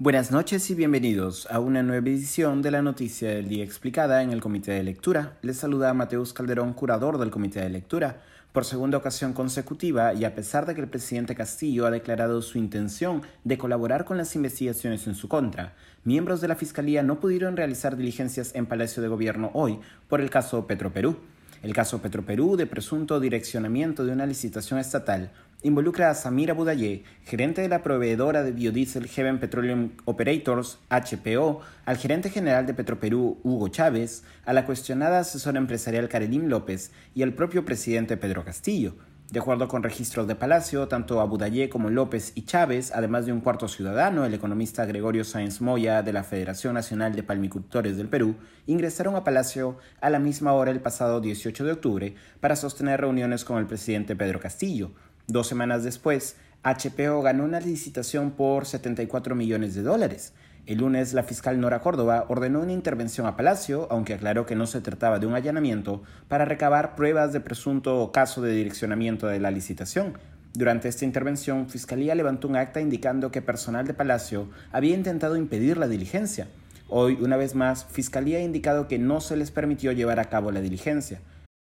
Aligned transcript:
Buenas 0.00 0.30
noches 0.30 0.70
y 0.70 0.76
bienvenidos 0.76 1.48
a 1.50 1.58
una 1.58 1.82
nueva 1.82 2.06
edición 2.06 2.62
de 2.62 2.70
la 2.70 2.82
Noticia 2.82 3.30
del 3.30 3.48
Día 3.48 3.64
Explicada 3.64 4.22
en 4.22 4.30
el 4.30 4.40
Comité 4.40 4.70
de 4.70 4.84
Lectura. 4.84 5.36
Les 5.42 5.56
saluda 5.56 5.92
Mateus 5.92 6.32
Calderón, 6.32 6.72
curador 6.72 7.18
del 7.18 7.32
Comité 7.32 7.62
de 7.62 7.68
Lectura. 7.68 8.22
Por 8.52 8.64
segunda 8.64 8.96
ocasión 8.96 9.32
consecutiva, 9.32 10.14
y 10.14 10.24
a 10.24 10.36
pesar 10.36 10.66
de 10.66 10.76
que 10.76 10.82
el 10.82 10.88
presidente 10.88 11.34
Castillo 11.34 11.84
ha 11.84 11.90
declarado 11.90 12.42
su 12.42 12.58
intención 12.58 13.22
de 13.42 13.58
colaborar 13.58 14.04
con 14.04 14.18
las 14.18 14.36
investigaciones 14.36 15.08
en 15.08 15.16
su 15.16 15.26
contra, 15.26 15.74
miembros 16.04 16.40
de 16.40 16.46
la 16.46 16.54
Fiscalía 16.54 17.02
no 17.02 17.18
pudieron 17.18 17.56
realizar 17.56 17.96
diligencias 17.96 18.54
en 18.54 18.66
Palacio 18.66 19.02
de 19.02 19.08
Gobierno 19.08 19.50
hoy 19.52 19.80
por 20.06 20.20
el 20.20 20.30
caso 20.30 20.68
Petroperú. 20.68 21.16
El 21.62 21.72
caso 21.72 22.00
Petroperú 22.00 22.56
de 22.56 22.66
presunto 22.66 23.18
direccionamiento 23.18 24.04
de 24.04 24.12
una 24.12 24.26
licitación 24.26 24.78
estatal 24.78 25.32
involucra 25.64 26.08
a 26.08 26.14
Samira 26.14 26.54
Budayé, 26.54 27.02
gerente 27.24 27.62
de 27.62 27.68
la 27.68 27.82
proveedora 27.82 28.44
de 28.44 28.52
biodiesel 28.52 29.08
Heaven 29.08 29.40
Petroleum 29.40 29.90
Operators, 30.04 30.78
HPO, 30.88 31.60
al 31.84 31.96
gerente 31.96 32.30
general 32.30 32.64
de 32.66 32.74
Petroperú, 32.74 33.40
Hugo 33.42 33.66
Chávez, 33.68 34.22
a 34.44 34.52
la 34.52 34.66
cuestionada 34.66 35.18
asesora 35.18 35.58
empresarial 35.58 36.08
Karelim 36.08 36.46
López 36.46 36.92
y 37.12 37.22
al 37.22 37.32
propio 37.32 37.64
presidente 37.64 38.16
Pedro 38.16 38.44
Castillo. 38.44 38.94
De 39.30 39.40
acuerdo 39.40 39.68
con 39.68 39.82
registros 39.82 40.26
de 40.26 40.34
Palacio, 40.34 40.88
tanto 40.88 41.20
Abudayé 41.20 41.68
como 41.68 41.90
López 41.90 42.32
y 42.34 42.46
Chávez, 42.46 42.92
además 42.94 43.26
de 43.26 43.32
un 43.32 43.42
cuarto 43.42 43.68
ciudadano, 43.68 44.24
el 44.24 44.32
economista 44.32 44.86
Gregorio 44.86 45.22
Sáenz 45.22 45.60
Moya 45.60 46.02
de 46.02 46.14
la 46.14 46.24
Federación 46.24 46.72
Nacional 46.72 47.14
de 47.14 47.22
Palmicultores 47.22 47.98
del 47.98 48.08
Perú, 48.08 48.36
ingresaron 48.66 49.16
a 49.16 49.24
Palacio 49.24 49.76
a 50.00 50.08
la 50.08 50.18
misma 50.18 50.54
hora 50.54 50.70
el 50.70 50.80
pasado 50.80 51.20
18 51.20 51.62
de 51.62 51.72
octubre 51.72 52.14
para 52.40 52.56
sostener 52.56 53.02
reuniones 53.02 53.44
con 53.44 53.58
el 53.58 53.66
presidente 53.66 54.16
Pedro 54.16 54.40
Castillo. 54.40 54.92
Dos 55.26 55.46
semanas 55.46 55.84
después, 55.84 56.36
HPO 56.64 57.20
ganó 57.20 57.44
una 57.44 57.60
licitación 57.60 58.30
por 58.30 58.64
74 58.64 59.34
millones 59.34 59.74
de 59.74 59.82
dólares. 59.82 60.32
El 60.68 60.80
lunes, 60.80 61.14
la 61.14 61.22
fiscal 61.22 61.58
Nora 61.58 61.80
Córdoba 61.80 62.26
ordenó 62.28 62.60
una 62.60 62.72
intervención 62.72 63.26
a 63.26 63.38
Palacio, 63.38 63.88
aunque 63.90 64.12
aclaró 64.12 64.44
que 64.44 64.54
no 64.54 64.66
se 64.66 64.82
trataba 64.82 65.18
de 65.18 65.24
un 65.24 65.32
allanamiento, 65.32 66.02
para 66.28 66.44
recabar 66.44 66.94
pruebas 66.94 67.32
de 67.32 67.40
presunto 67.40 68.12
caso 68.12 68.42
de 68.42 68.52
direccionamiento 68.52 69.26
de 69.28 69.40
la 69.40 69.50
licitación. 69.50 70.18
Durante 70.52 70.88
esta 70.88 71.06
intervención, 71.06 71.70
Fiscalía 71.70 72.14
levantó 72.14 72.48
un 72.48 72.56
acta 72.56 72.82
indicando 72.82 73.30
que 73.30 73.40
personal 73.40 73.86
de 73.86 73.94
Palacio 73.94 74.50
había 74.70 74.94
intentado 74.94 75.38
impedir 75.38 75.78
la 75.78 75.88
diligencia. 75.88 76.48
Hoy, 76.90 77.16
una 77.18 77.38
vez 77.38 77.54
más, 77.54 77.86
Fiscalía 77.86 78.36
ha 78.36 78.42
indicado 78.42 78.88
que 78.88 78.98
no 78.98 79.22
se 79.22 79.38
les 79.38 79.50
permitió 79.50 79.92
llevar 79.92 80.20
a 80.20 80.26
cabo 80.26 80.52
la 80.52 80.60
diligencia. 80.60 81.22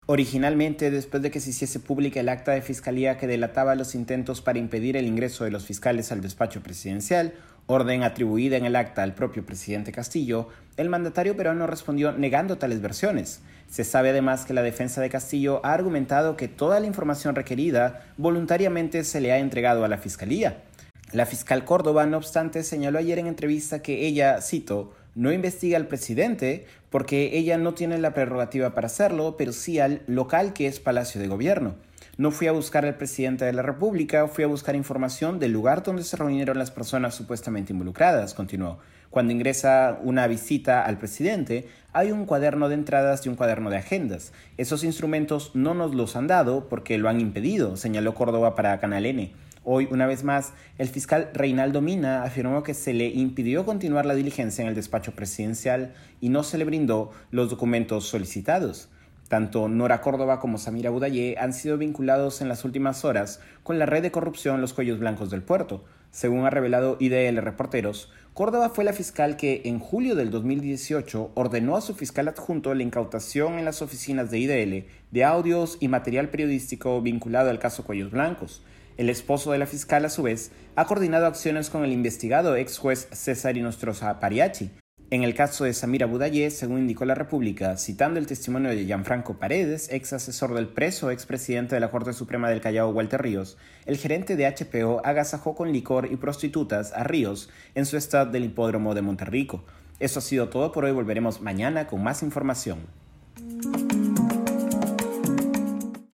Originalmente, 0.06 0.90
después 0.90 1.22
de 1.22 1.30
que 1.30 1.40
se 1.40 1.50
hiciese 1.50 1.80
pública 1.80 2.20
el 2.20 2.28
acta 2.28 2.52
de 2.52 2.60
fiscalía 2.60 3.16
que 3.16 3.26
delataba 3.26 3.74
los 3.74 3.94
intentos 3.94 4.42
para 4.42 4.58
impedir 4.58 4.98
el 4.98 5.06
ingreso 5.06 5.44
de 5.44 5.50
los 5.50 5.64
fiscales 5.64 6.12
al 6.12 6.20
despacho 6.20 6.62
presidencial, 6.62 7.32
orden 7.66 8.02
atribuida 8.02 8.58
en 8.58 8.66
el 8.66 8.76
acta 8.76 9.02
al 9.02 9.14
propio 9.14 9.46
presidente 9.46 9.92
Castillo, 9.92 10.48
el 10.76 10.90
mandatario 10.90 11.34
peruano 11.36 11.66
respondió 11.66 12.12
negando 12.12 12.58
tales 12.58 12.82
versiones. 12.82 13.40
Se 13.70 13.82
sabe 13.82 14.10
además 14.10 14.44
que 14.44 14.52
la 14.52 14.60
defensa 14.60 15.00
de 15.00 15.08
Castillo 15.08 15.64
ha 15.64 15.72
argumentado 15.72 16.36
que 16.36 16.48
toda 16.48 16.80
la 16.80 16.86
información 16.86 17.34
requerida 17.34 18.04
voluntariamente 18.18 19.04
se 19.04 19.22
le 19.22 19.32
ha 19.32 19.38
entregado 19.38 19.86
a 19.86 19.88
la 19.88 19.96
fiscalía. 19.96 20.64
La 21.12 21.24
fiscal 21.24 21.64
Córdoba, 21.64 22.04
no 22.04 22.18
obstante, 22.18 22.62
señaló 22.62 22.98
ayer 22.98 23.18
en 23.18 23.26
entrevista 23.26 23.80
que 23.80 24.06
ella, 24.06 24.42
cito, 24.42 24.92
no 25.14 25.32
investiga 25.32 25.76
al 25.76 25.86
presidente 25.86 26.66
porque 26.90 27.36
ella 27.36 27.58
no 27.58 27.74
tiene 27.74 27.98
la 27.98 28.14
prerrogativa 28.14 28.74
para 28.74 28.86
hacerlo, 28.86 29.36
pero 29.36 29.52
sí 29.52 29.80
al 29.80 30.02
local 30.06 30.52
que 30.52 30.66
es 30.66 30.80
Palacio 30.80 31.20
de 31.20 31.28
Gobierno. 31.28 31.74
No 32.16 32.30
fui 32.30 32.46
a 32.46 32.52
buscar 32.52 32.84
al 32.84 32.96
presidente 32.96 33.44
de 33.44 33.52
la 33.52 33.62
República, 33.62 34.28
fui 34.28 34.44
a 34.44 34.48
buscar 34.48 34.76
información 34.76 35.40
del 35.40 35.52
lugar 35.52 35.82
donde 35.82 36.04
se 36.04 36.16
reunieron 36.16 36.58
las 36.58 36.70
personas 36.70 37.14
supuestamente 37.14 37.72
involucradas, 37.72 38.34
continuó. 38.34 38.78
Cuando 39.10 39.32
ingresa 39.32 39.98
una 40.02 40.26
visita 40.26 40.84
al 40.84 40.98
presidente, 40.98 41.68
hay 41.92 42.12
un 42.12 42.26
cuaderno 42.26 42.68
de 42.68 42.74
entradas 42.74 43.24
y 43.24 43.28
un 43.28 43.36
cuaderno 43.36 43.70
de 43.70 43.78
agendas. 43.78 44.32
Esos 44.56 44.84
instrumentos 44.84 45.52
no 45.54 45.74
nos 45.74 45.94
los 45.94 46.16
han 46.16 46.26
dado 46.26 46.68
porque 46.68 46.98
lo 46.98 47.08
han 47.08 47.20
impedido, 47.20 47.76
señaló 47.76 48.14
Córdoba 48.14 48.54
para 48.54 48.78
Canal 48.78 49.06
N. 49.06 49.32
Hoy, 49.66 49.88
una 49.90 50.06
vez 50.06 50.24
más, 50.24 50.52
el 50.76 50.88
fiscal 50.88 51.30
Reinaldo 51.32 51.80
Mina 51.80 52.22
afirmó 52.22 52.62
que 52.62 52.74
se 52.74 52.92
le 52.92 53.06
impidió 53.06 53.64
continuar 53.64 54.04
la 54.04 54.14
diligencia 54.14 54.60
en 54.60 54.68
el 54.68 54.74
despacho 54.74 55.12
presidencial 55.12 55.94
y 56.20 56.28
no 56.28 56.42
se 56.42 56.58
le 56.58 56.66
brindó 56.66 57.12
los 57.30 57.48
documentos 57.48 58.06
solicitados. 58.06 58.90
Tanto 59.28 59.68
Nora 59.68 60.02
Córdoba 60.02 60.38
como 60.38 60.58
Samira 60.58 60.90
Budayé 60.90 61.38
han 61.38 61.54
sido 61.54 61.78
vinculados 61.78 62.42
en 62.42 62.48
las 62.50 62.66
últimas 62.66 63.06
horas 63.06 63.40
con 63.62 63.78
la 63.78 63.86
red 63.86 64.02
de 64.02 64.10
corrupción 64.10 64.60
Los 64.60 64.74
Cuellos 64.74 64.98
Blancos 64.98 65.30
del 65.30 65.42
Puerto. 65.42 65.82
Según 66.10 66.44
ha 66.44 66.50
revelado 66.50 66.98
IDL 67.00 67.38
Reporteros, 67.38 68.12
Córdoba 68.34 68.68
fue 68.68 68.84
la 68.84 68.92
fiscal 68.92 69.36
que 69.36 69.62
en 69.64 69.78
julio 69.78 70.14
del 70.14 70.30
2018 70.30 71.30
ordenó 71.34 71.74
a 71.74 71.80
su 71.80 71.94
fiscal 71.94 72.28
adjunto 72.28 72.74
la 72.74 72.82
incautación 72.82 73.58
en 73.58 73.64
las 73.64 73.80
oficinas 73.80 74.30
de 74.30 74.38
IDL 74.40 74.86
de 75.10 75.24
audios 75.24 75.78
y 75.80 75.88
material 75.88 76.28
periodístico 76.28 77.00
vinculado 77.00 77.48
al 77.48 77.58
caso 77.58 77.84
Cuellos 77.84 78.10
Blancos. 78.10 78.62
El 78.96 79.10
esposo 79.10 79.50
de 79.50 79.58
la 79.58 79.66
fiscal, 79.66 80.04
a 80.04 80.08
su 80.08 80.22
vez, 80.22 80.52
ha 80.76 80.84
coordinado 80.84 81.26
acciones 81.26 81.68
con 81.68 81.84
el 81.84 81.90
investigado 81.90 82.54
ex 82.54 82.78
juez 82.78 83.08
César 83.10 83.56
Inostroza 83.56 84.20
Pariachi. 84.20 84.70
En 85.10 85.24
el 85.24 85.34
caso 85.34 85.64
de 85.64 85.74
Samira 85.74 86.06
Budayé, 86.06 86.48
según 86.50 86.78
indicó 86.78 87.04
la 87.04 87.16
República, 87.16 87.76
citando 87.76 88.20
el 88.20 88.28
testimonio 88.28 88.70
de 88.70 88.84
Gianfranco 88.84 89.34
Paredes, 89.40 89.88
ex 89.90 90.12
asesor 90.12 90.54
del 90.54 90.68
preso, 90.68 91.10
ex 91.10 91.26
presidente 91.26 91.74
de 91.74 91.80
la 91.80 91.90
Corte 91.90 92.12
Suprema 92.12 92.48
del 92.48 92.60
Callao, 92.60 92.90
Walter 92.90 93.20
Ríos, 93.20 93.58
el 93.84 93.96
gerente 93.96 94.36
de 94.36 94.46
HPO 94.46 95.02
agasajó 95.04 95.56
con 95.56 95.72
licor 95.72 96.08
y 96.12 96.16
prostitutas 96.16 96.92
a 96.92 97.02
Ríos 97.02 97.50
en 97.74 97.86
su 97.86 97.96
estado 97.96 98.30
del 98.30 98.44
hipódromo 98.44 98.94
de 98.94 99.02
Monterrico. 99.02 99.64
Eso 99.98 100.20
ha 100.20 100.22
sido 100.22 100.50
todo 100.50 100.70
por 100.70 100.84
hoy, 100.84 100.92
volveremos 100.92 101.40
mañana 101.40 101.88
con 101.88 102.00
más 102.00 102.22
información. 102.22 103.03